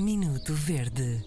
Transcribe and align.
Minuto 0.00 0.54
Verde. 0.54 1.22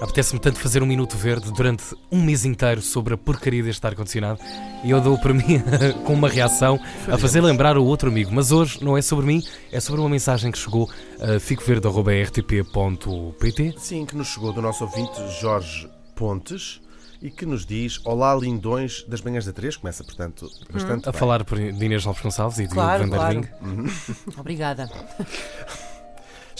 Apetece-me 0.00 0.40
tanto 0.40 0.58
fazer 0.58 0.82
um 0.82 0.86
minuto 0.86 1.16
verde 1.16 1.52
durante 1.52 1.84
um 2.10 2.20
mês 2.20 2.44
inteiro 2.44 2.82
sobre 2.82 3.14
a 3.14 3.16
porcaria 3.16 3.62
deste 3.62 3.86
ar-condicionado 3.86 4.40
e 4.82 4.90
eu 4.90 5.00
dou 5.00 5.16
para 5.16 5.32
mim 5.38 5.62
com 6.04 6.14
uma 6.14 6.28
reação 6.28 6.80
a 7.06 7.16
fazer 7.16 7.40
lembrar 7.40 7.78
o 7.78 7.84
outro 7.84 8.08
amigo. 8.08 8.32
Mas 8.32 8.50
hoje 8.50 8.82
não 8.82 8.98
é 8.98 9.02
sobre 9.02 9.24
mim, 9.24 9.40
é 9.70 9.78
sobre 9.78 10.00
uma 10.00 10.10
mensagem 10.10 10.50
que 10.50 10.58
chegou 10.58 10.90
a 11.20 11.38
ficoverde.rtp.pt. 11.38 13.74
Sim, 13.78 14.04
que 14.04 14.16
nos 14.16 14.26
chegou 14.26 14.52
do 14.52 14.60
nosso 14.60 14.82
ouvinte 14.82 15.12
Jorge 15.40 15.88
Pontes 16.16 16.80
e 17.22 17.30
que 17.30 17.46
nos 17.46 17.64
diz 17.64 18.00
Olá, 18.04 18.34
lindões 18.34 19.04
das 19.06 19.20
manhãs 19.20 19.44
da 19.44 19.52
3. 19.52 19.76
Começa, 19.76 20.02
portanto, 20.02 20.50
bastante. 20.72 21.08
A 21.08 21.12
bem. 21.12 21.20
falar 21.20 21.44
por 21.44 21.56
de 21.56 21.84
Inês 21.84 22.04
Lopes 22.04 22.20
Gonçalves 22.20 22.58
e 22.58 22.66
de 22.66 22.74
Claro, 22.74 23.04
Diogo 23.04 23.16
claro. 23.16 23.42
Vanderling. 23.60 23.92
Obrigada. 24.36 24.90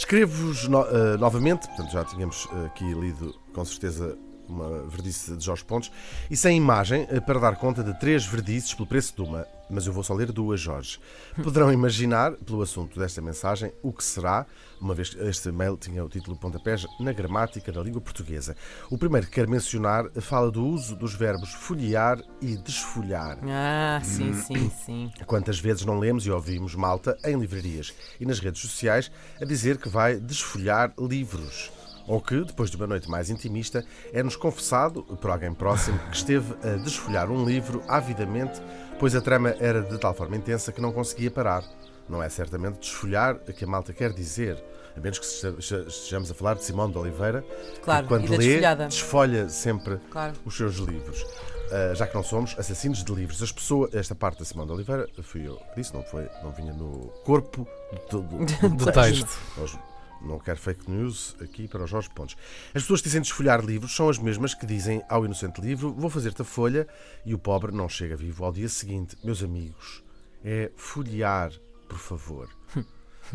Escrevo-vos 0.04 0.66
no- 0.66 0.86
eh, 0.86 1.18
novamente, 1.18 1.66
portanto 1.68 1.92
já 1.92 2.02
tínhamos 2.06 2.48
eh, 2.54 2.64
aqui 2.66 2.84
lido 2.94 3.34
com 3.52 3.62
certeza 3.66 4.16
uma 4.50 4.82
verdice 4.88 5.36
de 5.36 5.44
Jorge 5.44 5.64
Pontes, 5.64 5.90
e 6.30 6.36
sem 6.36 6.56
imagem, 6.56 7.06
eh, 7.10 7.20
para 7.20 7.38
dar 7.40 7.56
conta 7.56 7.82
de 7.82 7.98
três 7.98 8.24
verdices 8.26 8.74
pelo 8.74 8.86
preço 8.88 9.14
de 9.14 9.22
uma, 9.22 9.46
mas 9.68 9.86
eu 9.86 9.92
vou 9.92 10.02
só 10.02 10.12
ler 10.14 10.32
duas, 10.32 10.60
Jorge. 10.60 10.98
Poderão 11.42 11.72
imaginar, 11.72 12.32
pelo 12.32 12.60
assunto 12.62 12.98
desta 12.98 13.20
mensagem, 13.22 13.72
o 13.82 13.92
que 13.92 14.02
será, 14.02 14.44
uma 14.80 14.94
vez 14.94 15.10
que 15.10 15.22
este 15.22 15.52
mail 15.52 15.76
tinha 15.76 16.04
o 16.04 16.08
título 16.08 16.36
Pontapés 16.36 16.86
na 16.98 17.12
gramática 17.12 17.70
da 17.70 17.80
língua 17.82 18.00
portuguesa. 18.00 18.56
O 18.90 18.98
primeiro 18.98 19.26
que 19.28 19.32
quero 19.34 19.48
mencionar 19.50 20.10
fala 20.20 20.50
do 20.50 20.66
uso 20.66 20.96
dos 20.96 21.14
verbos 21.14 21.50
folhear 21.52 22.20
e 22.40 22.56
desfolhar. 22.56 23.38
Ah, 23.44 24.00
sim, 24.02 24.30
Hum. 24.30 24.34
sim, 24.34 24.72
sim. 24.84 25.10
Quantas 25.26 25.60
vezes 25.60 25.84
não 25.84 25.98
lemos 25.98 26.26
e 26.26 26.30
ouvimos 26.30 26.74
malta 26.74 27.16
em 27.24 27.38
livrarias 27.38 27.94
e 28.18 28.26
nas 28.26 28.40
redes 28.40 28.60
sociais 28.62 29.10
a 29.40 29.44
dizer 29.44 29.76
que 29.78 29.88
vai 29.88 30.18
desfolhar 30.18 30.92
livros? 30.98 31.70
Ou 32.10 32.20
que, 32.20 32.44
depois 32.44 32.68
de 32.70 32.76
uma 32.76 32.88
noite 32.88 33.08
mais 33.08 33.30
intimista, 33.30 33.84
é-nos 34.12 34.34
confessado, 34.34 35.04
por 35.04 35.30
alguém 35.30 35.54
próximo, 35.54 35.96
que 36.10 36.16
esteve 36.16 36.54
a 36.66 36.76
desfolhar 36.76 37.30
um 37.30 37.44
livro 37.44 37.82
avidamente, 37.86 38.60
pois 38.98 39.14
a 39.14 39.20
trama 39.20 39.54
era 39.60 39.80
de 39.80 39.96
tal 39.96 40.12
forma 40.12 40.36
intensa 40.36 40.72
que 40.72 40.80
não 40.80 40.92
conseguia 40.92 41.30
parar. 41.30 41.62
Não 42.08 42.20
é 42.20 42.28
certamente 42.28 42.80
desfolhar 42.80 43.36
que 43.38 43.62
a 43.64 43.66
malta 43.68 43.92
quer 43.92 44.12
dizer, 44.12 44.60
a 44.96 44.98
menos 45.00 45.20
que 45.20 45.24
esteja- 45.24 45.84
estejamos 45.86 46.28
a 46.32 46.34
falar 46.34 46.54
de 46.54 46.64
Simão 46.64 46.90
de 46.90 46.98
Oliveira, 46.98 47.44
Claro, 47.82 48.02
que 48.02 48.08
quando 48.08 48.36
lê, 48.36 48.60
desfolha 48.88 49.48
sempre 49.48 49.98
Claro. 50.10 50.32
os 50.44 50.56
seus 50.56 50.74
livros. 50.78 51.22
Uh, 51.22 51.94
já 51.94 52.04
que 52.08 52.14
não 52.16 52.24
somos 52.24 52.56
assassinos 52.58 53.04
de 53.04 53.14
livros. 53.14 53.40
As 53.40 53.52
pessoas, 53.52 53.94
esta 53.94 54.12
parte 54.16 54.40
da 54.40 54.44
Simão 54.44 54.66
de 54.66 54.72
Oliveira, 54.72 55.06
fui 55.22 55.46
eu 55.46 55.54
que 55.72 55.76
disse, 55.80 55.94
não, 55.94 56.02
foi, 56.02 56.28
não 56.42 56.50
vinha 56.50 56.72
no 56.72 57.06
corpo 57.24 57.64
do, 58.10 58.22
do, 58.22 58.36
do 58.68 58.68
Do 58.84 58.90
texto. 58.90 59.38
Hoje 59.56 59.78
não 60.22 60.38
quero 60.38 60.58
fake 60.58 60.90
news 60.90 61.36
aqui 61.40 61.66
para 61.66 61.84
os 61.84 61.90
Jorge 61.90 62.10
Pontes. 62.10 62.36
As 62.74 62.82
pessoas 62.82 63.00
que 63.00 63.08
dizem 63.08 63.20
desfolhar 63.20 63.64
livros 63.64 63.94
são 63.94 64.08
as 64.08 64.18
mesmas 64.18 64.54
que 64.54 64.66
dizem 64.66 65.02
ao 65.08 65.24
inocente 65.24 65.60
livro: 65.60 65.92
Vou 65.92 66.10
fazer-te 66.10 66.42
a 66.42 66.44
folha 66.44 66.86
e 67.24 67.34
o 67.34 67.38
pobre 67.38 67.72
não 67.72 67.88
chega 67.88 68.16
vivo 68.16 68.44
ao 68.44 68.52
dia 68.52 68.68
seguinte. 68.68 69.16
Meus 69.24 69.42
amigos, 69.42 70.02
é 70.44 70.70
folhear, 70.76 71.52
por 71.88 71.98
favor. 71.98 72.48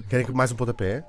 Querem 0.09 0.25
que 0.25 0.31
mais 0.31 0.51
um 0.51 0.55
pontapé? 0.55 1.05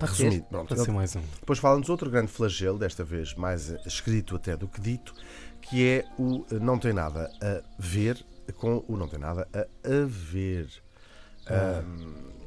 Ser. 0.00 0.24
Resumido. 0.24 0.46
Pronto, 0.50 0.68
Pode 0.68 0.84
ser 0.84 0.90
mais 0.90 1.14
um. 1.14 1.22
depois 1.38 1.60
fala-nos 1.60 1.88
outro 1.88 2.10
grande 2.10 2.30
flagelo, 2.32 2.76
desta 2.76 3.04
vez 3.04 3.34
mais 3.34 3.68
escrito 3.86 4.34
até 4.34 4.56
do 4.56 4.66
que 4.66 4.80
dito, 4.80 5.14
que 5.60 5.86
é 5.86 6.04
o 6.18 6.44
não 6.60 6.76
tem 6.76 6.92
nada 6.92 7.30
a 7.40 7.62
ver 7.78 8.24
com 8.56 8.84
o 8.88 8.96
não 8.96 9.06
tem 9.06 9.20
nada 9.20 9.48
a 9.54 9.66
haver. 9.88 10.68
Ahm, 11.46 12.32
e 12.40 12.41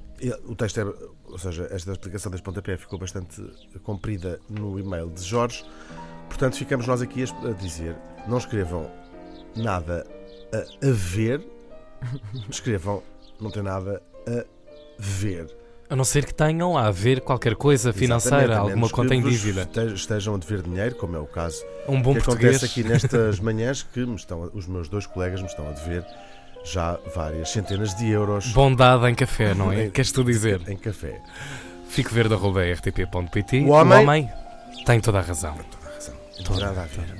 o 0.47 0.55
texto 0.55 0.79
é, 0.79 0.83
ou 1.25 1.37
seja, 1.37 1.67
esta 1.71 1.91
explicação 1.91 2.31
deste 2.31 2.43
pontapé 2.43 2.77
ficou 2.77 2.97
bastante 2.99 3.41
comprida 3.83 4.39
no 4.49 4.79
e-mail 4.79 5.09
de 5.09 5.21
Jorge, 5.23 5.63
portanto 6.27 6.55
ficamos 6.57 6.87
nós 6.87 7.01
aqui 7.01 7.23
a 7.23 7.47
a 7.49 7.51
dizer: 7.53 7.95
não 8.27 8.37
escrevam 8.37 8.89
nada 9.55 10.05
a 10.53 10.87
haver, 10.87 11.45
escrevam 12.49 13.01
não 13.39 13.51
tem 13.51 13.63
nada 13.63 14.01
a 14.27 14.45
ver. 14.97 15.53
A 15.87 15.95
não 15.95 16.03
ser 16.03 16.25
que 16.25 16.33
tenham 16.33 16.75
a 16.75 16.89
ver 16.89 17.21
qualquer 17.21 17.55
coisa 17.55 17.93
financeira, 17.93 18.55
a 18.55 18.59
alguma 18.61 18.89
conta 18.89 19.13
em 19.13 19.21
dívida. 19.21 19.61
este- 19.61 19.93
Estejam 19.93 20.33
a 20.33 20.37
dever 20.39 20.63
dinheiro, 20.63 20.95
como 20.95 21.15
é 21.15 21.19
o 21.19 21.27
caso 21.27 21.63
Um 21.87 22.01
bom 22.01 22.15
que 22.15 22.21
português. 22.23 22.55
acontece 22.55 22.65
aqui 22.79 22.89
nestas 22.89 23.39
manhãs, 23.41 23.83
que 23.83 24.03
me 24.03 24.15
estão, 24.15 24.49
os 24.55 24.65
meus 24.65 24.89
dois 24.89 25.05
colegas 25.05 25.41
me 25.41 25.47
estão 25.47 25.67
a 25.67 25.71
dever 25.73 26.03
já 26.65 26.97
várias 27.15 27.49
centenas 27.51 27.93
de 27.95 28.09
euros 28.09 28.47
Bondade 28.51 29.05
em 29.07 29.15
café, 29.15 29.53
não 29.53 29.71
é? 29.71 29.89
Queres 29.89 30.11
tu 30.11 30.23
dizer? 30.23 30.61
em 30.67 30.75
café. 30.77 31.21
ficoverde.rtp.pt 31.89 33.61
O 33.61 33.69
homem- 33.69 34.29
tem 34.85 34.99
toda 34.99 35.19
a 35.19 35.21
razão. 35.21 35.55
Toda 35.55 35.87
a 35.87 35.93
razão. 35.93 36.15
Tem 36.43 36.59
nada 36.59 36.81
a 36.81 36.85
ver. 36.85 37.15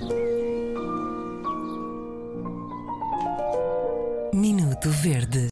Minuto 4.34 4.90
Verde. 4.90 5.40